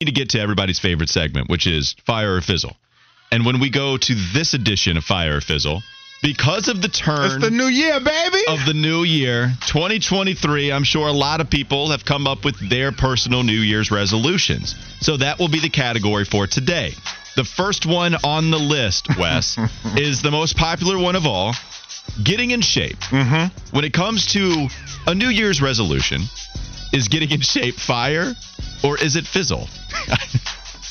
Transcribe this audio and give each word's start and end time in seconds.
need 0.00 0.06
to 0.06 0.12
get 0.12 0.30
to 0.30 0.40
everybody's 0.40 0.78
favorite 0.78 1.08
segment, 1.08 1.48
which 1.48 1.66
is 1.66 1.96
Fire 2.06 2.36
or 2.36 2.40
Fizzle. 2.40 2.76
And 3.32 3.44
when 3.44 3.58
we 3.58 3.68
go 3.68 3.96
to 3.96 4.14
this 4.32 4.54
edition 4.54 4.96
of 4.96 5.02
Fire 5.02 5.38
or 5.38 5.40
Fizzle, 5.40 5.82
because 6.22 6.68
of 6.68 6.80
the 6.80 6.88
turn 6.88 7.32
It's 7.32 7.44
the 7.44 7.50
new 7.50 7.66
year, 7.66 7.98
baby. 7.98 8.42
of 8.48 8.64
the 8.64 8.74
new 8.74 9.02
year, 9.02 9.52
2023, 9.66 10.70
I'm 10.70 10.84
sure 10.84 11.08
a 11.08 11.12
lot 11.12 11.40
of 11.40 11.50
people 11.50 11.90
have 11.90 12.04
come 12.04 12.28
up 12.28 12.44
with 12.44 12.70
their 12.70 12.92
personal 12.92 13.42
New 13.42 13.58
Year's 13.58 13.90
resolutions. 13.90 14.76
So 15.00 15.16
that 15.16 15.40
will 15.40 15.48
be 15.48 15.60
the 15.60 15.68
category 15.68 16.24
for 16.24 16.46
today. 16.46 16.92
The 17.34 17.44
first 17.44 17.84
one 17.84 18.14
on 18.22 18.52
the 18.52 18.58
list, 18.58 19.08
Wes, 19.18 19.58
is 19.96 20.22
the 20.22 20.30
most 20.30 20.56
popular 20.56 20.96
one 20.96 21.16
of 21.16 21.26
all 21.26 21.54
getting 22.22 22.52
in 22.52 22.60
shape. 22.60 22.98
Mm-hmm. 23.10 23.74
When 23.74 23.84
it 23.84 23.92
comes 23.92 24.32
to 24.32 24.68
a 25.08 25.14
New 25.14 25.28
Year's 25.28 25.60
resolution, 25.60 26.22
is 26.92 27.08
getting 27.08 27.30
in 27.30 27.40
shape 27.40 27.76
fire 27.76 28.34
or 28.82 28.98
is 28.98 29.16
it 29.16 29.26
fizzle? 29.26 29.68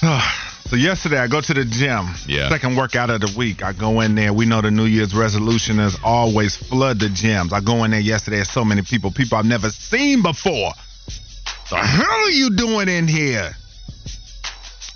So 0.67 0.75
yesterday 0.75 1.17
I 1.17 1.27
go 1.27 1.39
to 1.39 1.53
the 1.53 1.63
gym. 1.63 2.07
Yeah. 2.27 2.49
Second 2.49 2.75
workout 2.75 3.09
of 3.09 3.21
the 3.21 3.33
week. 3.37 3.63
I 3.63 3.71
go 3.71 4.01
in 4.01 4.15
there. 4.15 4.33
We 4.33 4.45
know 4.45 4.61
the 4.61 4.69
New 4.69 4.83
Year's 4.83 5.15
resolution 5.15 5.79
is 5.79 5.97
always 6.03 6.57
flood 6.57 6.99
the 6.99 7.05
gyms. 7.05 7.53
I 7.53 7.61
go 7.61 7.85
in 7.85 7.91
there 7.91 8.01
yesterday. 8.01 8.43
So 8.43 8.65
many 8.65 8.81
people, 8.81 9.09
people 9.09 9.37
I've 9.37 9.45
never 9.45 9.69
seen 9.69 10.21
before. 10.21 10.73
The 11.69 11.77
hell 11.77 12.05
are 12.05 12.29
you 12.29 12.49
doing 12.49 12.89
in 12.89 13.07
here? 13.07 13.55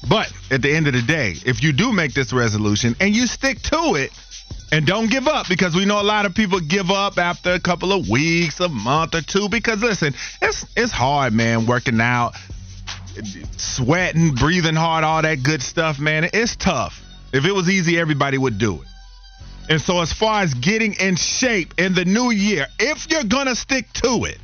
But 0.09 0.33
at 0.51 0.61
the 0.61 0.75
end 0.75 0.87
of 0.87 0.93
the 0.93 1.01
day, 1.01 1.35
if 1.45 1.63
you 1.63 1.71
do 1.71 1.93
make 1.93 2.13
this 2.13 2.33
resolution 2.33 2.97
and 2.99 3.15
you 3.15 3.25
stick 3.25 3.61
to 3.61 3.95
it 3.95 4.11
and 4.71 4.85
don't 4.85 5.09
give 5.09 5.27
up, 5.27 5.47
because 5.49 5.75
we 5.75 5.85
know 5.85 6.01
a 6.01 6.03
lot 6.03 6.25
of 6.25 6.33
people 6.33 6.59
give 6.59 6.89
up 6.89 7.17
after 7.17 7.53
a 7.53 7.59
couple 7.59 7.91
of 7.91 8.07
weeks, 8.09 8.59
a 8.59 8.69
month 8.69 9.15
or 9.15 9.21
two, 9.21 9.49
because 9.49 9.81
listen, 9.81 10.13
it's 10.41 10.65
it's 10.75 10.91
hard, 10.91 11.33
man, 11.33 11.65
working 11.65 11.99
out 11.99 12.35
sweating, 13.57 14.33
breathing 14.35 14.75
hard, 14.75 15.03
all 15.03 15.21
that 15.21 15.43
good 15.43 15.61
stuff, 15.61 15.99
man. 15.99 16.29
It's 16.33 16.55
tough. 16.55 17.01
If 17.33 17.45
it 17.45 17.51
was 17.51 17.69
easy, 17.69 17.99
everybody 17.99 18.37
would 18.37 18.57
do 18.57 18.81
it. 18.81 18.87
And 19.69 19.79
so, 19.79 20.01
as 20.01 20.11
far 20.11 20.41
as 20.41 20.53
getting 20.53 20.93
in 20.93 21.15
shape 21.15 21.75
in 21.77 21.93
the 21.93 22.03
new 22.03 22.31
year, 22.31 22.67
if 22.79 23.09
you're 23.09 23.23
to 23.23 23.55
stick 23.55 23.91
to 23.93 24.25
it, 24.25 24.37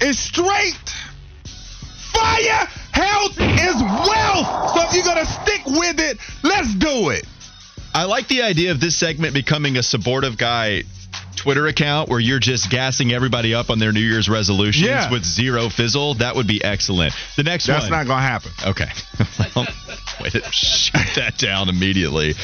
it's 0.00 0.18
straight. 0.18 0.94
Fire, 2.12 2.68
health 2.92 3.40
is 3.40 3.82
wealth. 3.82 4.74
So, 4.74 4.82
if 4.82 4.94
you're 4.94 5.14
to 5.14 5.26
stick 5.26 5.66
with 5.66 5.98
it, 5.98 6.18
let's 6.42 6.74
do 6.74 7.10
it. 7.10 7.26
I 7.94 8.04
like 8.04 8.26
the 8.28 8.42
idea 8.42 8.72
of 8.72 8.80
this 8.80 8.96
segment 8.96 9.34
becoming 9.34 9.76
a 9.76 9.82
supportive 9.82 10.36
guy 10.36 10.82
Twitter 11.36 11.66
account 11.66 12.08
where 12.08 12.18
you're 12.18 12.40
just 12.40 12.70
gassing 12.70 13.12
everybody 13.12 13.54
up 13.54 13.70
on 13.70 13.78
their 13.78 13.92
New 13.92 14.00
Year's 14.00 14.28
resolutions 14.28 14.86
Yeah. 14.86 15.10
with 15.10 15.24
zero 15.24 15.68
fizzle. 15.68 16.14
That 16.14 16.34
would 16.36 16.46
be 16.46 16.62
excellent. 16.62 17.14
The 17.36 17.44
next 17.44 17.66
That's 17.66 17.82
one. 17.88 17.90
That's 17.90 18.08
not 18.08 18.12
going 18.12 18.22
to 18.22 18.28
happen. 18.28 18.52
Okay. 18.66 19.50
well, 19.54 19.66
way 20.20 20.30
to 20.30 20.42
shoot 20.52 21.14
that 21.16 21.38
down 21.38 21.68
immediately. 21.68 22.34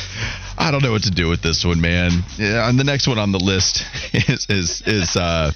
I 0.57 0.71
don't 0.71 0.83
know 0.83 0.93
what 0.93 1.05
to 1.05 1.11
do 1.11 1.29
with 1.29 1.43
this 1.43 1.65
one, 1.65 1.81
man. 1.81 2.23
Yeah, 2.37 2.69
and 2.69 2.79
the 2.79 2.85
next 2.85 3.09
one 3.09 3.19
on 3.19 3.33
the 3.33 3.41
list 3.41 3.85
is 4.13 4.47
is 4.49 4.83
is 4.83 5.17
uh 5.17 5.51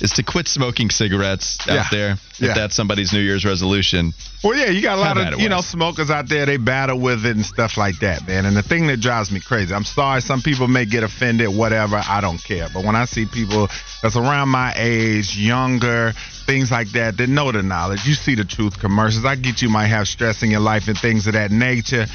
is 0.00 0.12
to 0.12 0.22
quit 0.22 0.48
smoking 0.48 0.90
cigarettes 0.90 1.58
out 1.68 1.74
Yeah. 1.74 1.86
there. 1.90 2.10
If 2.12 2.40
Yeah. 2.40 2.54
that's 2.54 2.74
somebody's 2.74 3.12
New 3.12 3.20
Year's 3.20 3.44
resolution. 3.44 4.12
Well, 4.42 4.58
yeah, 4.58 4.68
you 4.70 4.82
got 4.82 4.98
a 4.98 5.00
lot 5.00 5.16
of 5.16 5.40
you 5.40 5.48
know 5.48 5.60
smokers 5.60 6.10
out 6.10 6.28
there. 6.28 6.46
They 6.46 6.56
battle 6.56 6.98
with 6.98 7.24
it 7.24 7.36
and 7.36 7.46
stuff 7.46 7.76
like 7.76 8.00
that, 8.00 8.26
man. 8.26 8.44
And 8.44 8.56
the 8.56 8.62
thing 8.62 8.88
that 8.88 9.00
drives 9.00 9.30
me 9.30 9.38
crazy, 9.40 9.72
I'm 9.72 9.84
sorry, 9.84 10.20
some 10.20 10.42
people 10.42 10.66
may 10.68 10.84
get 10.84 11.04
offended, 11.04 11.48
whatever. 11.48 12.02
I 12.06 12.20
don't 12.20 12.42
care. 12.42 12.68
But 12.74 12.84
when 12.84 12.96
I 12.96 13.04
see 13.04 13.24
people 13.24 13.70
that's 14.02 14.16
around 14.16 14.48
my 14.48 14.72
age, 14.76 15.36
younger, 15.36 16.12
things 16.46 16.70
like 16.72 16.90
that, 16.92 17.16
that 17.16 17.28
know 17.28 17.52
the 17.52 17.62
knowledge, 17.62 18.04
you 18.04 18.14
see 18.14 18.34
the 18.34 18.44
truth 18.44 18.78
commercials. 18.80 19.24
I 19.24 19.36
get 19.36 19.62
you 19.62 19.68
might 19.68 19.86
have 19.86 20.08
stress 20.08 20.42
in 20.42 20.50
your 20.50 20.60
life 20.60 20.88
and 20.88 20.98
things 20.98 21.26
of 21.28 21.34
that 21.34 21.52
nature, 21.52 22.06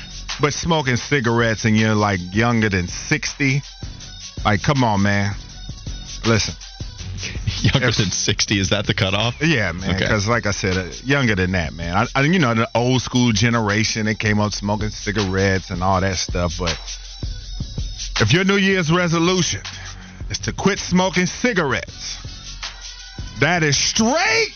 but 0.41 0.53
smoking 0.53 0.97
cigarettes 0.97 1.64
and 1.66 1.77
you're 1.77 1.95
like 1.95 2.19
younger 2.33 2.67
than 2.69 2.88
60, 2.89 3.64
like 4.43 4.61
come 4.61 4.83
on, 4.83 5.02
man. 5.02 5.33
Listen. 6.25 6.54
Younger 7.73 7.89
If- 7.89 7.97
than 7.97 8.11
60, 8.11 8.59
is 8.59 8.69
that 8.69 8.85
the 8.87 8.93
cutoff? 8.93 9.35
Yeah, 9.41 9.71
man. 9.71 9.89
Okay. 9.91 9.99
Because 9.99 10.27
like 10.27 10.45
I 10.45 10.52
said, 10.52 10.77
uh, 10.77 10.91
younger 11.03 11.35
than 11.35 11.52
that, 11.52 11.73
man. 11.73 11.95
I, 11.95 12.05
I, 12.15 12.23
you 12.23 12.39
know, 12.39 12.53
the 12.53 12.69
old 12.75 13.02
school 13.02 13.31
generation 13.31 14.05
that 14.05 14.19
came 14.19 14.39
up 14.39 14.53
smoking 14.53 14.89
cigarettes 14.89 15.69
and 15.69 15.83
all 15.83 16.02
that 16.02 16.17
stuff. 16.17 16.53
But 16.59 16.77
if 18.21 18.33
your 18.33 18.43
New 18.43 18.57
Year's 18.57 18.91
resolution 18.91 19.61
is 20.30 20.39
to 20.39 20.53
quit 20.53 20.80
smoking 20.80 21.25
cigarettes, 21.25 22.17
that 23.39 23.63
is 23.63 23.77
straight 23.77 24.53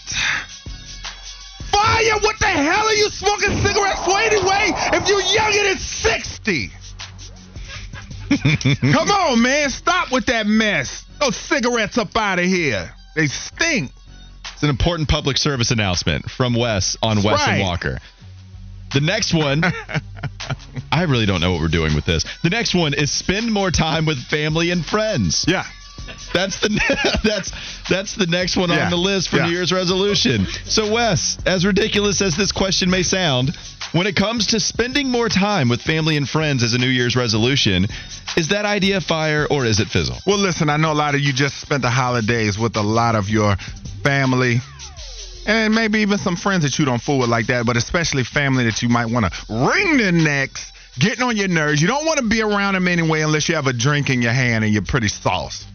fire. 1.72 2.19
What 2.22 2.40
the 2.40 2.47
hell 2.47 2.85
are 2.85 2.94
you 2.94 3.09
smoking 3.09 3.57
cigarettes 3.62 4.06
for 4.06 4.19
anyway? 4.19 4.72
If 4.94 5.07
you're 5.07 5.22
younger 5.22 5.63
than 5.69 5.78
sixty. 5.78 6.72
Come 8.94 9.09
on, 9.12 9.41
man. 9.41 9.69
Stop 9.69 10.12
with 10.12 10.25
that 10.28 10.47
mess. 10.47 11.06
Those 11.19 11.35
cigarettes 11.35 11.97
up 11.97 12.16
out 12.16 12.40
of 12.40 12.45
here. 12.45 12.91
They 13.16 13.28
stink. 13.28 13.91
It's 14.53 14.63
an 14.63 14.69
important 14.69 15.09
public 15.09 15.38
service 15.38 15.72
announcement 15.72 16.29
from 16.29 16.53
Wes 16.53 16.97
on 17.01 17.24
Wes 17.24 17.47
and. 17.47 17.62
Walker. 17.62 18.00
The 18.94 19.01
next 19.01 19.34
one, 19.34 19.63
I 20.91 21.03
really 21.03 21.25
don't 21.25 21.41
know 21.41 21.51
what 21.51 21.62
we're 21.62 21.68
doing 21.68 21.96
with 21.96 22.06
this. 22.06 22.25
The 22.44 22.50
next 22.50 22.75
one 22.75 22.94
is 22.94 23.12
spend 23.12 23.51
more 23.51 23.72
time 23.72 24.06
with 24.06 24.19
family 24.19 24.69
and 24.69 24.85
friends. 24.85 25.46
Yeah. 25.47 25.66
That's 26.34 26.59
the 26.59 26.69
that's 27.24 27.52
that's 27.90 28.16
the 28.16 28.25
next 28.28 28.58
one 28.58 28.69
Yeah. 28.69 28.86
on 28.86 28.90
the 28.90 28.97
list 28.97 29.30
for 29.30 29.38
Yeah. 29.38 29.46
New 29.46 29.52
Year's 29.52 29.72
resolution. 29.72 30.46
So 30.66 30.91
Wes, 30.91 31.38
as 31.46 31.66
ridiculous 31.66 32.22
as 32.22 32.36
this 32.36 32.52
question 32.52 32.90
may 32.90 33.03
sound, 33.03 33.56
when 33.91 34.08
it 34.08 34.16
comes 34.16 34.47
to 34.47 34.59
spending 34.59 35.09
more 35.09 35.30
time 35.30 35.69
with 35.69 35.81
family 35.81 36.18
and 36.18 36.28
friends 36.28 36.63
as 36.63 36.74
a 36.74 36.78
New 36.78 36.88
Year's 36.88 37.16
resolution, 37.16 37.88
is 38.36 38.47
that 38.50 38.66
idea 38.66 39.00
fire 39.02 39.46
or 39.50 39.66
is 39.66 39.80
it 39.80 39.88
fizzle? 39.88 40.18
Well, 40.25 40.40
listen, 40.40 40.69
I 40.69 40.78
know 40.78 40.92
a 40.92 40.94
lot 40.94 41.13
of 41.16 41.22
you 41.22 41.31
just 41.34 41.59
spent 41.62 41.81
the 41.84 41.90
holidays 41.92 42.58
with 42.58 42.75
a 42.78 42.81
lot 42.81 43.16
of 43.16 43.30
your 43.30 43.56
family 44.03 44.59
and 45.46 45.75
maybe 45.75 46.00
even 46.00 46.18
some 46.18 46.36
friends 46.38 46.63
that 46.63 46.80
you 46.80 46.86
don't 46.86 47.02
fool 47.02 47.19
with 47.19 47.30
like 47.30 47.47
that, 47.47 47.66
but 47.66 47.75
especially 47.78 48.24
family 48.24 48.63
that 48.63 48.81
you 48.81 48.88
might 48.90 49.08
want 49.08 49.25
to 49.25 49.31
wring 49.50 49.97
their 49.97 50.12
necks, 50.13 50.72
getting 50.97 51.22
on 51.24 51.36
your 51.36 51.50
nerves. 51.50 51.81
You 51.81 51.88
don't 51.88 52.06
want 52.06 52.18
to 52.19 52.25
be 52.28 52.42
around 52.42 52.75
them 52.75 52.88
anyway 52.88 53.22
unless 53.22 53.50
you 53.50 53.56
have 53.56 53.68
a 53.68 53.74
drink 53.74 54.09
in 54.09 54.22
your 54.22 54.31
hand 54.31 54.63
and 54.63 54.74
you're 54.74 54.84
pretty 54.84 55.09
sauce. 55.09 55.66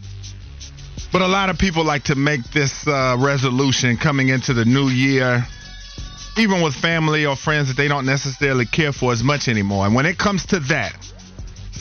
But 1.11 1.21
a 1.21 1.27
lot 1.27 1.49
of 1.49 1.57
people 1.57 1.83
like 1.83 2.03
to 2.05 2.15
make 2.15 2.43
this 2.51 2.87
uh, 2.87 3.17
resolution 3.19 3.97
coming 3.97 4.29
into 4.29 4.53
the 4.53 4.65
new 4.65 4.89
year, 4.89 5.45
even 6.37 6.61
with 6.61 6.75
family 6.75 7.25
or 7.25 7.35
friends 7.35 7.67
that 7.69 7.77
they 7.77 7.87
don't 7.87 8.05
necessarily 8.05 8.65
care 8.65 8.93
for 8.93 9.11
as 9.11 9.23
much 9.23 9.47
anymore. 9.47 9.85
And 9.85 9.95
when 9.95 10.05
it 10.05 10.17
comes 10.17 10.45
to 10.47 10.59
that, 10.61 10.93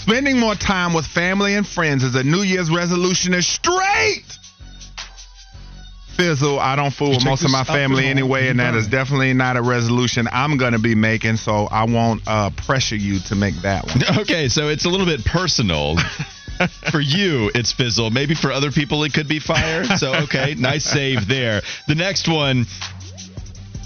Spending 0.09 0.39
more 0.39 0.55
time 0.55 0.95
with 0.95 1.07
family 1.07 1.55
and 1.55 1.67
friends 1.67 2.03
as 2.03 2.15
a 2.15 2.25
New 2.25 2.41
Year's 2.41 2.71
resolution 2.71 3.35
is 3.35 3.47
straight. 3.47 4.25
Fizzle, 6.17 6.59
I 6.59 6.77
don't 6.77 6.93
fool 6.95 7.11
with 7.11 7.27
most 7.27 7.45
of 7.45 7.51
my 7.51 7.63
family 7.63 8.07
anyway, 8.07 8.49
and 8.49 8.59
that 8.59 8.75
is 8.75 8.87
definitely 8.87 9.35
not 9.35 9.59
a 9.59 9.63
resolution 9.63 10.27
I'm 10.33 10.57
going 10.57 10.73
to 10.73 10.79
be 10.79 10.95
making, 10.95 11.37
so 11.37 11.67
I 11.71 11.85
won't 11.85 12.23
uh, 12.27 12.49
pressure 12.51 12.97
you 12.97 13.19
to 13.27 13.35
make 13.35 13.55
that 13.57 13.87
one. 13.87 13.99
Okay, 14.21 14.49
so 14.49 14.69
it's 14.69 14.87
a 14.87 14.89
little 14.89 15.07
bit 15.07 15.25
personal. 15.27 15.97
for 16.91 17.01
you, 17.01 17.51
it's 17.55 17.73
fizzle. 17.73 18.11
Maybe 18.11 18.35
for 18.35 18.53
other 18.53 18.71
people, 18.71 19.05
it 19.05 19.13
could 19.15 19.29
be 19.29 19.39
fire. 19.39 19.85
So, 19.85 20.15
okay, 20.25 20.55
nice 20.55 20.85
save 20.85 21.29
there. 21.29 21.63
The 21.87 21.95
next 21.95 22.29
one 22.29 22.67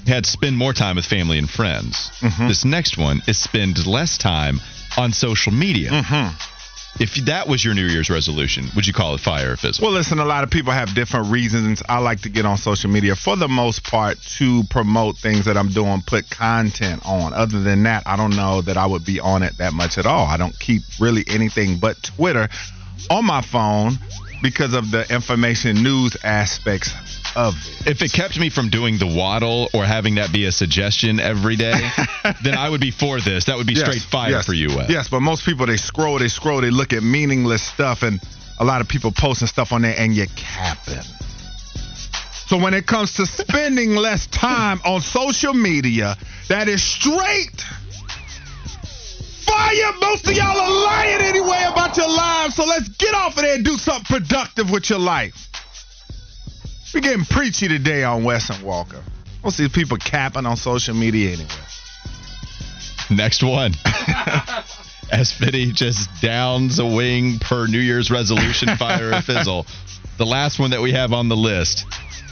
had 0.06 0.26
spend 0.26 0.56
more 0.56 0.72
time 0.72 0.96
with 0.96 1.06
family 1.06 1.38
and 1.38 1.48
friends. 1.48 2.10
Mm-hmm. 2.20 2.48
This 2.48 2.64
next 2.64 2.98
one 2.98 3.22
is 3.28 3.38
spend 3.38 3.86
less 3.86 4.18
time 4.18 4.60
on 4.96 5.12
social 5.12 5.52
media. 5.52 5.90
Mm-hmm. 5.90 6.51
If 7.00 7.14
that 7.24 7.48
was 7.48 7.64
your 7.64 7.74
New 7.74 7.86
Year's 7.86 8.10
resolution, 8.10 8.68
would 8.76 8.86
you 8.86 8.92
call 8.92 9.14
it 9.14 9.20
fire 9.20 9.52
or 9.52 9.56
fizzle? 9.56 9.82
Well, 9.82 9.92
listen, 9.92 10.18
a 10.18 10.24
lot 10.24 10.44
of 10.44 10.50
people 10.50 10.72
have 10.72 10.94
different 10.94 11.32
reasons. 11.32 11.82
I 11.88 11.98
like 11.98 12.20
to 12.22 12.28
get 12.28 12.44
on 12.44 12.58
social 12.58 12.90
media 12.90 13.16
for 13.16 13.34
the 13.34 13.48
most 13.48 13.82
part 13.82 14.20
to 14.38 14.62
promote 14.64 15.16
things 15.16 15.46
that 15.46 15.56
I'm 15.56 15.70
doing, 15.70 16.02
put 16.06 16.28
content 16.28 17.02
on. 17.04 17.32
Other 17.32 17.62
than 17.62 17.84
that, 17.84 18.02
I 18.06 18.16
don't 18.16 18.36
know 18.36 18.60
that 18.62 18.76
I 18.76 18.86
would 18.86 19.04
be 19.04 19.20
on 19.20 19.42
it 19.42 19.56
that 19.56 19.72
much 19.72 19.96
at 19.96 20.06
all. 20.06 20.26
I 20.26 20.36
don't 20.36 20.56
keep 20.58 20.82
really 21.00 21.24
anything 21.26 21.78
but 21.78 22.00
Twitter 22.02 22.48
on 23.10 23.24
my 23.24 23.40
phone 23.40 23.98
because 24.42 24.74
of 24.74 24.90
the 24.90 25.06
information 25.14 25.82
news 25.82 26.16
aspects 26.24 26.92
of 27.36 27.54
it. 27.80 27.86
if 27.86 28.02
it 28.02 28.12
kept 28.12 28.38
me 28.38 28.50
from 28.50 28.68
doing 28.68 28.98
the 28.98 29.06
Wordle 29.06 29.68
or 29.72 29.84
having 29.84 30.16
that 30.16 30.32
be 30.32 30.44
a 30.46 30.52
suggestion 30.52 31.20
every 31.20 31.56
day, 31.56 31.72
then 32.42 32.54
I 32.54 32.68
would 32.68 32.80
be 32.80 32.90
for 32.90 33.20
this. 33.20 33.44
That 33.46 33.56
would 33.56 33.66
be 33.66 33.74
Yes, 33.74 33.86
straight 33.86 34.02
fire 34.02 34.30
yes, 34.30 34.46
for 34.46 34.52
you, 34.52 34.68
Wes. 34.76 34.90
Yes, 34.90 35.08
but 35.08 35.20
most 35.20 35.44
people 35.46 35.66
they 35.66 35.76
scroll, 35.76 36.18
they 36.18 36.28
scroll, 36.28 36.60
they 36.60 36.70
look 36.70 36.92
at 36.92 37.02
meaningless 37.02 37.62
stuff, 37.62 38.02
and 38.02 38.20
a 38.58 38.64
lot 38.64 38.80
of 38.80 38.88
people 38.88 39.12
posting 39.12 39.48
stuff 39.48 39.72
on 39.72 39.82
there, 39.82 39.94
and 39.96 40.14
you're 40.14 40.26
capping. 40.36 41.00
So 42.48 42.58
when 42.58 42.74
it 42.74 42.86
comes 42.86 43.14
to 43.14 43.24
spending 43.24 43.94
less 44.08 44.26
time 44.26 44.80
on 44.84 45.00
social 45.00 45.54
media, 45.54 46.16
that 46.48 46.68
is 46.68 46.82
straight 46.82 47.64
fire. 49.46 49.92
Most 50.00 50.26
of 50.28 50.32
y'all 50.34 50.58
are 50.58 50.84
lying 50.84 51.20
anyway 51.22 51.64
about 51.70 51.96
your 51.96 52.08
lives, 52.08 52.41
so 52.52 52.64
let's 52.64 52.88
get 52.88 53.14
off 53.14 53.36
of 53.36 53.42
there 53.42 53.54
and 53.54 53.64
do 53.64 53.76
something 53.76 54.04
productive 54.04 54.70
with 54.70 54.90
your 54.90 54.98
life. 54.98 55.48
We're 56.94 57.00
getting 57.00 57.24
preachy 57.24 57.68
today 57.68 58.04
on 58.04 58.22
Wes 58.22 58.50
and 58.50 58.62
Walker. 58.62 59.02
Don't 59.42 59.50
see 59.50 59.68
people 59.68 59.96
capping 59.96 60.44
on 60.44 60.56
social 60.56 60.94
media 60.94 61.32
anyway. 61.32 61.48
Next 63.10 63.42
one. 63.42 63.72
As 65.10 65.32
Fitty 65.32 65.72
just 65.72 66.08
downs 66.20 66.78
a 66.78 66.86
wing 66.86 67.38
per 67.38 67.66
New 67.66 67.78
Year's 67.78 68.10
resolution, 68.10 68.76
fire 68.78 69.12
or 69.12 69.22
fizzle. 69.22 69.66
The 70.18 70.26
last 70.26 70.58
one 70.58 70.70
that 70.70 70.80
we 70.80 70.92
have 70.92 71.12
on 71.12 71.28
the 71.28 71.36
list 71.36 71.86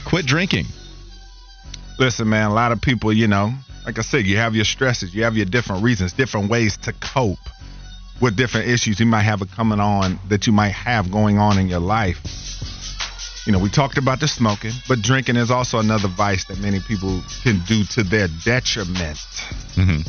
quit 0.04 0.26
drinking. 0.26 0.66
Listen, 1.98 2.28
man, 2.28 2.50
a 2.50 2.54
lot 2.54 2.72
of 2.72 2.80
people, 2.80 3.12
you 3.12 3.26
know, 3.26 3.52
like 3.84 3.98
I 3.98 4.02
said, 4.02 4.26
you 4.26 4.36
have 4.36 4.54
your 4.54 4.64
stresses, 4.64 5.14
you 5.14 5.24
have 5.24 5.36
your 5.36 5.46
different 5.46 5.82
reasons, 5.82 6.12
different 6.12 6.50
ways 6.50 6.76
to 6.78 6.92
cope 6.92 7.38
with 8.20 8.36
different 8.36 8.68
issues 8.68 9.00
you 9.00 9.06
might 9.06 9.22
have 9.22 9.42
coming 9.56 9.80
on 9.80 10.18
that 10.28 10.46
you 10.46 10.52
might 10.52 10.72
have 10.72 11.10
going 11.10 11.38
on 11.38 11.58
in 11.58 11.68
your 11.68 11.80
life. 11.80 12.18
You 13.46 13.52
know, 13.52 13.58
we 13.58 13.70
talked 13.70 13.96
about 13.96 14.20
the 14.20 14.28
smoking, 14.28 14.72
but 14.86 15.00
drinking 15.00 15.36
is 15.36 15.50
also 15.50 15.78
another 15.78 16.08
vice 16.08 16.44
that 16.46 16.58
many 16.58 16.80
people 16.80 17.22
can 17.42 17.60
do 17.66 17.84
to 17.84 18.02
their 18.02 18.28
detriment. 18.44 19.18
Mm-hmm. 19.74 20.00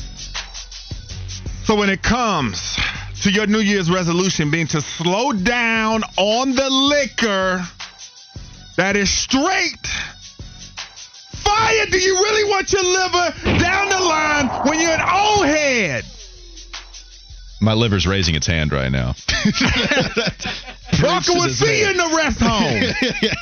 So 1.64 1.76
when 1.76 1.90
it 1.90 2.04
comes 2.04 2.78
to 3.24 3.32
your 3.32 3.48
New 3.48 3.60
Year's 3.60 3.90
resolution 3.90 4.52
being 4.52 4.68
to 4.68 4.82
slow 4.82 5.32
down 5.32 6.04
on 6.18 6.54
the 6.54 6.70
liquor, 6.70 7.66
that 8.78 8.96
is 8.96 9.10
straight 9.10 9.88
fire. 11.52 11.86
Do 11.86 12.00
you 12.00 12.14
really 12.14 12.50
want 12.50 12.72
your 12.74 12.84
liver 12.84 13.60
down 13.60 13.90
the 13.90 14.00
line 14.00 14.48
when 14.68 14.80
you're 14.80 14.92
an 14.92 15.02
old 15.02 15.46
head? 15.46 16.06
My 17.62 17.74
liver's 17.74 18.08
raising 18.08 18.36
its 18.36 18.48
hand 18.48 18.72
right 18.74 18.92
now. 18.92 19.14
Will 21.02 21.50
see 21.50 21.82
you 21.82 21.90
in 21.90 21.98
the 21.98 22.14
rest 22.16 22.40
home. 22.40 22.82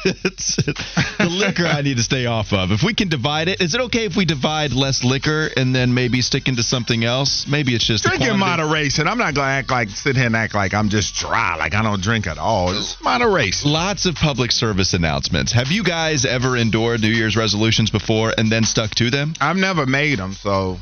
it's, 0.23 0.55
the 0.55 1.27
liquor 1.29 1.65
I 1.65 1.81
need 1.81 1.97
to 1.97 2.03
stay 2.03 2.25
off 2.25 2.53
of. 2.53 2.71
If 2.71 2.83
we 2.83 2.93
can 2.93 3.09
divide 3.09 3.47
it, 3.47 3.61
is 3.61 3.73
it 3.75 3.81
okay 3.81 4.05
if 4.05 4.15
we 4.15 4.25
divide 4.25 4.71
less 4.71 5.03
liquor 5.03 5.49
and 5.57 5.75
then 5.75 5.93
maybe 5.93 6.21
stick 6.21 6.47
into 6.47 6.63
something 6.63 7.03
else? 7.03 7.47
Maybe 7.47 7.73
it's 7.73 7.85
just 7.85 8.03
drink 8.03 8.21
in 8.21 8.37
moderation. 8.37 9.07
I'm 9.07 9.17
not 9.17 9.33
gonna 9.33 9.51
act 9.51 9.71
like 9.71 9.89
sit 9.89 10.15
here 10.15 10.27
and 10.27 10.35
act 10.35 10.53
like 10.53 10.73
I'm 10.73 10.89
just 10.89 11.15
dry, 11.15 11.55
like 11.55 11.73
I 11.73 11.81
don't 11.81 12.01
drink 12.01 12.27
at 12.27 12.37
all. 12.37 12.71
It's 12.71 13.01
moderation. 13.01 13.71
Lots 13.71 14.05
of 14.05 14.15
public 14.15 14.51
service 14.51 14.93
announcements. 14.93 15.51
Have 15.51 15.71
you 15.71 15.83
guys 15.83 16.25
ever 16.25 16.55
endured 16.55 17.01
New 17.01 17.09
Year's 17.09 17.35
resolutions 17.35 17.89
before 17.89 18.33
and 18.37 18.51
then 18.51 18.63
stuck 18.63 18.91
to 18.95 19.09
them? 19.09 19.33
I've 19.41 19.57
never 19.57 19.85
made 19.85 20.19
them, 20.19 20.33
so 20.33 20.77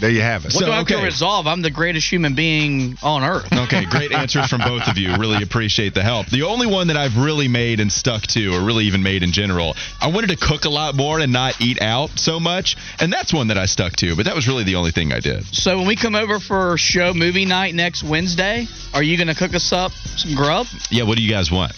there 0.00 0.10
you 0.10 0.22
have 0.22 0.42
it. 0.44 0.52
What 0.54 0.60
So, 0.60 0.66
do 0.66 0.72
I 0.72 0.76
have 0.76 0.84
okay. 0.86 0.96
to 0.96 1.02
resolve? 1.04 1.46
I'm 1.46 1.62
the 1.62 1.70
greatest 1.70 2.10
human 2.10 2.34
being 2.34 2.96
on 3.02 3.22
earth. 3.22 3.46
Okay, 3.60 3.84
great 3.84 4.10
answers 4.10 4.46
from 4.48 4.62
both 4.62 4.88
of 4.88 4.96
you. 4.98 5.14
Really 5.16 5.42
appreciate 5.42 5.94
the 5.94 6.02
help. 6.02 6.26
The 6.28 6.42
only 6.42 6.66
one 6.66 6.86
that 6.88 6.96
I've 6.96 7.16
really 7.18 7.46
made 7.46 7.78
and 7.78 7.92
stuck 7.92 8.22
to, 8.28 8.54
or 8.54 8.60
really 8.64 8.86
even 8.86 9.02
made 9.02 9.22
in 9.22 9.32
general, 9.32 9.76
I 10.00 10.08
wanted 10.08 10.30
to 10.30 10.36
cook 10.36 10.64
a 10.64 10.70
lot 10.70 10.96
more 10.96 11.20
and 11.20 11.32
not 11.32 11.60
eat 11.60 11.80
out 11.82 12.18
so 12.18 12.40
much, 12.40 12.76
and 12.98 13.12
that's 13.12 13.32
one 13.34 13.48
that 13.48 13.58
I 13.58 13.66
stuck 13.66 13.94
to. 13.96 14.16
But 14.16 14.24
that 14.24 14.34
was 14.34 14.48
really 14.48 14.64
the 14.64 14.76
only 14.76 14.90
thing 14.90 15.12
I 15.12 15.20
did. 15.20 15.44
So 15.54 15.76
when 15.78 15.86
we 15.86 15.94
come 15.94 16.14
over 16.16 16.40
for 16.40 16.76
show 16.78 17.12
movie 17.14 17.44
night 17.44 17.74
next 17.74 18.02
Wednesday, 18.02 18.66
are 18.94 19.02
you 19.02 19.16
going 19.16 19.28
to 19.28 19.34
cook 19.34 19.54
us 19.54 19.72
up 19.72 19.92
some 19.92 20.34
grub? 20.34 20.66
Yeah, 20.90 21.04
what 21.04 21.16
do 21.16 21.22
you 21.22 21.30
guys 21.30 21.50
want? 21.52 21.72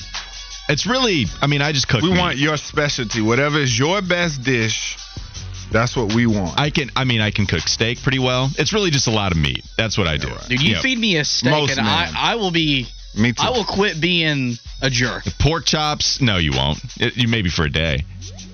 It's 0.68 0.86
really, 0.86 1.26
I 1.42 1.48
mean, 1.48 1.60
I 1.60 1.72
just 1.72 1.88
cook. 1.88 2.02
We 2.02 2.12
meat. 2.12 2.18
want 2.20 2.36
your 2.38 2.56
specialty, 2.56 3.20
whatever 3.20 3.58
is 3.58 3.76
your 3.76 4.00
best 4.00 4.42
dish. 4.44 4.96
That's 5.72 5.96
what 5.96 6.14
we 6.14 6.26
want. 6.26 6.58
I 6.58 6.70
can, 6.70 6.90
I 6.94 7.04
mean, 7.04 7.20
I 7.20 7.30
can 7.30 7.46
cook 7.46 7.66
steak 7.68 8.02
pretty 8.02 8.18
well. 8.18 8.50
It's 8.58 8.72
really 8.72 8.90
just 8.90 9.06
a 9.06 9.10
lot 9.10 9.32
of 9.32 9.38
meat. 9.38 9.64
That's 9.76 9.96
what 9.98 10.06
I 10.06 10.16
do. 10.16 10.30
Dude, 10.48 10.60
you 10.62 10.72
Yeah. 10.74 10.80
feed 10.80 10.98
me 10.98 11.16
a 11.16 11.24
steak 11.24 11.50
Most 11.50 11.78
and 11.78 11.86
I, 11.86 12.04
men. 12.06 12.14
I 12.16 12.34
will 12.36 12.50
be 12.50 12.86
Me 13.14 13.32
too. 13.32 13.42
I 13.42 13.50
will 13.50 13.64
quit 13.64 14.00
being 14.00 14.56
a 14.80 14.90
jerk. 14.90 15.24
Pork 15.38 15.64
chops? 15.66 16.20
No, 16.20 16.36
you 16.38 16.52
won't. 16.52 16.78
It, 17.00 17.16
you 17.16 17.28
maybe 17.28 17.50
for 17.50 17.64
a 17.64 17.70
day, 17.70 18.04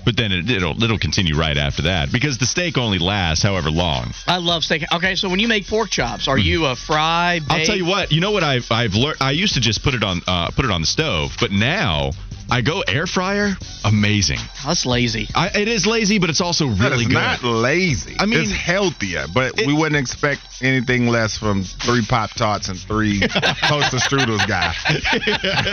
but 0.05 0.17
then 0.17 0.33
it, 0.33 0.51
it'll 0.51 0.83
it'll 0.83 0.99
continue 0.99 1.37
right 1.37 1.57
after 1.57 1.83
that 1.83 2.11
because 2.13 2.39
the 2.39 2.47
steak 2.47 2.77
only 2.77 2.99
lasts 2.99 3.43
however 3.43 3.71
long. 3.71 4.13
I 4.27 4.39
love 4.39 4.65
steak. 4.65 4.85
Okay, 4.93 5.15
so 5.15 5.29
when 5.29 5.39
you 5.39 5.49
make 5.49 5.67
pork 5.69 5.91
chops, 5.91 6.29
are 6.29 6.39
you 6.39 6.67
a 6.67 6.75
fry? 6.77 7.41
Hmm. 7.41 7.53
I'll 7.53 7.65
tell 7.65 7.77
you 7.77 7.85
what. 7.87 8.11
You 8.13 8.21
know 8.21 8.33
what 8.33 8.43
I've 8.45 8.71
I've 8.71 8.95
learned. 8.95 9.19
I 9.21 9.31
used 9.33 9.55
to 9.55 9.61
just 9.61 9.83
put 9.83 9.95
it 9.95 10.03
on 10.03 10.23
uh, 10.27 10.51
put 10.51 10.65
it 10.65 10.71
on 10.71 10.81
the 10.81 10.87
stove, 10.87 11.37
but 11.41 11.51
now 11.53 12.11
I 12.51 12.61
go 12.63 12.83
air 12.87 13.07
fryer. 13.07 13.55
Amazing. 13.85 14.39
That's 14.65 14.87
lazy. 14.87 15.29
I, 15.35 15.49
it 15.55 15.69
is 15.69 15.87
lazy, 15.87 16.19
but 16.19 16.31
it's 16.31 16.41
also 16.41 16.67
really 16.67 17.03
is 17.03 17.07
good. 17.07 17.13
not 17.15 17.43
lazy. 17.45 18.17
I 18.19 18.27
mean- 18.27 18.41
it's 18.41 18.53
healthier, 18.53 19.27
but 19.33 19.59
It- 19.61 19.67
we 19.67 19.73
wouldn't 19.73 19.97
expect 20.01 20.41
anything 20.63 21.07
less 21.09 21.37
from 21.39 21.63
three 21.63 22.03
Pop 22.05 22.31
Tarts 22.31 22.69
and 22.69 22.79
three 22.79 23.21
toaster 23.69 23.99
strudels 23.99 24.47
guy. 24.49 24.75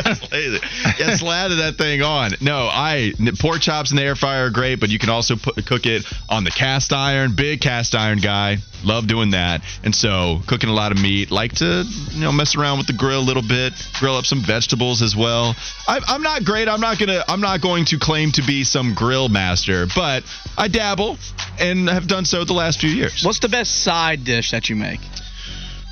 That's 0.04 0.32
lazy. 0.32 0.60
Yeah, 1.00 1.16
slather 1.16 1.56
that 1.58 1.76
thing 1.78 2.02
on. 2.02 2.32
No, 2.42 2.68
I 2.72 3.14
pork 3.40 3.62
chops 3.62 3.92
in 3.92 3.98
the 3.98 4.04
air 4.04 4.16
fryer 4.16 4.46
are 4.48 4.50
great, 4.50 4.80
but 4.80 4.90
you 4.90 5.00
can 5.00 5.10
also 5.10 5.36
put, 5.38 5.66
cook 5.66 5.86
it 5.86 6.06
on 6.30 6.44
the 6.44 6.52
cast 6.52 6.94
iron. 6.94 7.36
Big 7.36 7.62
cast 7.62 7.96
iron 7.96 8.20
guy, 8.20 8.58
love 8.86 9.08
doing 9.08 9.32
that. 9.32 9.62
And 9.84 9.94
so 9.94 10.40
cooking 10.48 10.70
a 10.70 10.74
lot 10.74 10.92
of 10.92 11.02
meat. 11.02 11.32
Like 11.32 11.54
to 11.56 11.84
you 12.12 12.22
know 12.22 12.32
mess 12.32 12.56
around 12.56 12.78
with 12.78 12.88
the 12.88 12.94
grill 12.94 13.20
a 13.20 13.28
little 13.28 13.44
bit, 13.44 13.74
grill 14.00 14.16
up 14.16 14.26
some 14.26 14.42
vegetables 14.42 15.02
as 15.02 15.16
well. 15.16 15.56
I, 15.88 16.00
I'm 16.08 16.22
not 16.22 16.44
great. 16.44 16.68
I'm 16.68 16.82
not 16.82 17.00
gonna. 17.00 17.24
I'm 17.28 17.42
not 17.42 17.62
going 17.62 17.86
to 17.86 18.00
claim 18.00 18.32
to 18.34 18.44
be 18.44 18.64
some 18.64 18.94
grill 18.94 19.30
master, 19.30 19.88
but 19.96 20.24
I 20.58 20.68
dabble 20.68 21.18
and 21.60 21.90
have 21.90 22.08
done 22.08 22.26
so 22.26 22.44
the 22.44 22.54
last 22.54 22.80
few 22.80 22.90
years. 22.90 23.24
What's 23.24 23.40
the 23.40 23.50
best 23.50 23.84
side 23.84 24.24
dish 24.24 24.52
that 24.52 24.70
you 24.70 24.76
make? 24.76 25.00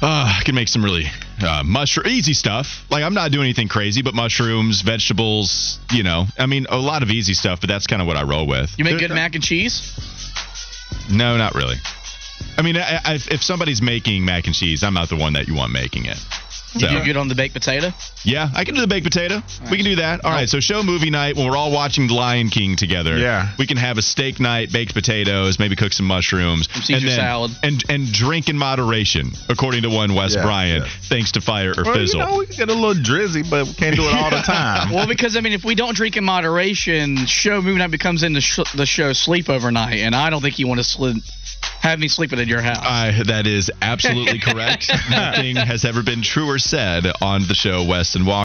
Uh, 0.02 0.36
I 0.40 0.42
can 0.44 0.54
make 0.54 0.68
some 0.68 0.84
really 0.84 1.06
uh, 1.42 1.64
mushroom 1.66 2.08
easy 2.08 2.34
stuff. 2.34 2.86
Like 2.90 3.04
I'm 3.04 3.14
not 3.14 3.32
doing 3.32 3.46
anything 3.46 3.70
crazy, 3.70 4.02
but 4.02 4.14
mushrooms, 4.14 4.82
vegetables. 4.82 5.80
You 5.92 6.04
know, 6.04 6.26
I 6.38 6.46
mean, 6.46 6.66
a 6.70 6.78
lot 6.78 7.04
of 7.04 7.10
easy 7.10 7.34
stuff. 7.34 7.62
But 7.62 7.70
that's 7.70 7.88
kind 7.88 8.02
of 8.02 8.08
what 8.08 8.18
I 8.18 8.24
roll 8.24 8.46
with. 8.46 8.78
You 8.78 8.84
make 8.84 9.00
good 9.00 9.12
mac 9.12 9.36
and 9.36 9.44
cheese? 9.44 9.98
No, 11.10 11.38
not 11.38 11.56
really. 11.56 11.76
I 12.58 12.62
mean, 12.62 12.78
I, 12.78 13.00
I, 13.04 13.14
if 13.16 13.42
somebody's 13.44 13.82
making 13.82 14.24
mac 14.26 14.46
and 14.48 14.56
cheese, 14.56 14.84
I'm 14.84 14.94
not 14.94 15.10
the 15.10 15.16
one 15.16 15.34
that 15.34 15.48
you 15.48 15.56
want 15.56 15.72
making 15.74 16.06
it. 16.06 16.18
So, 16.80 16.90
You 16.90 17.04
good 17.06 17.18
on 17.18 17.28
the 17.28 17.36
baked 17.36 17.54
potato? 17.54 17.94
yeah, 18.24 18.50
I 18.56 18.64
can 18.66 18.74
do 18.74 18.82
the 18.82 18.88
baked 18.88 19.04
potato. 19.06 19.44
We 19.70 19.78
can 19.78 19.86
do 19.86 19.96
that. 19.98 20.26
All 20.26 20.32
right. 20.32 20.50
So 20.50 20.60
show 20.60 20.82
movie 20.82 21.12
night 21.12 21.36
when 21.36 21.48
we're 21.48 21.56
all 21.56 21.72
watching 21.72 22.08
The 22.08 22.16
Lion 22.16 22.50
King 22.50 22.76
together. 22.76 23.16
Yeah. 23.16 23.52
We 23.60 23.68
can 23.68 23.78
have 23.78 24.00
a 24.00 24.02
steak 24.02 24.40
night, 24.40 24.72
baked 24.72 24.96
potatoes, 24.96 25.60
maybe 25.60 25.76
cook 25.76 25.94
some 25.94 26.08
mushrooms, 26.08 26.68
Caesar 26.84 27.06
then, 27.06 27.16
salad. 27.16 27.52
and 27.62 27.84
and 27.90 28.12
drink 28.12 28.50
in 28.50 28.58
moderation, 28.58 29.34
according 29.50 29.84
to 29.84 29.92
one 29.92 30.16
Wes 30.16 30.34
Yeah, 30.34 30.42
Bryant, 30.42 30.86
yeah. 30.86 30.92
thanks 31.04 31.34
to 31.34 31.42
Fire 31.42 31.76
or 31.78 31.84
Well, 31.84 31.94
Fizzle. 31.94 32.20
you 32.22 32.26
know, 32.26 32.38
we 32.40 32.48
can 32.48 32.56
get 32.56 32.70
a 32.70 32.74
little 32.74 32.96
drizzy, 33.04 33.48
but 33.48 33.68
we 33.68 33.74
can't 33.76 33.96
do 33.96 34.08
it 34.08 34.16
all 34.16 34.32
the 34.32 34.38
time. 34.44 34.92
Well, 34.92 35.06
because 35.06 35.38
I 35.38 35.42
mean, 35.42 35.54
if 35.54 35.64
we 35.64 35.76
don't 35.76 35.96
drink 35.96 36.18
in 36.18 36.24
moderation, 36.24 37.18
show 37.28 37.62
movie 37.62 37.78
night 37.78 37.92
becomes 37.92 38.24
in 38.24 38.34
the, 38.34 38.42
sh- 38.42 38.72
the 38.76 38.88
show 38.88 39.14
sleep 39.14 39.48
overnight, 39.48 39.98
and 40.00 40.16
I 40.16 40.32
don't 40.32 40.42
think 40.42 40.58
you 40.58 40.68
want 40.68 40.80
to 40.80 40.84
sleep, 40.84 41.24
have 41.82 42.00
me 42.00 42.08
sleeping 42.08 42.40
in 42.40 42.48
your 42.48 42.62
house. 42.62 42.80
Uh, 42.82 43.24
that 43.26 43.48
is 43.48 43.72
absolutely 43.82 44.40
correct. 44.40 44.92
Nothing 45.10 45.56
has 45.56 45.86
ever 45.86 46.04
been 46.04 46.22
truer 46.22 46.60
said 46.60 47.06
on 47.22 47.48
the 47.48 47.56
show 47.56 47.84
Wes 47.84 48.16
and 48.16 48.26
Walker. 48.26 48.42